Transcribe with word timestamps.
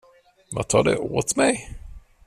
Vad 0.51 0.67
tar 0.69 0.83
det 0.83 0.97
åt 0.97 1.35
mig? 1.35 1.67